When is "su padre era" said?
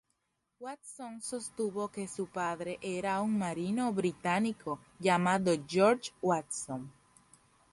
2.07-3.21